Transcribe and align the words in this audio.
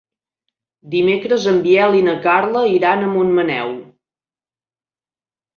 Dimecres 0.93 1.45
en 1.51 1.59
Biel 1.67 1.97
i 1.99 2.01
na 2.09 2.15
Carla 2.25 2.65
iran 2.79 3.05
a 3.05 3.13
Montmaneu. 3.13 3.73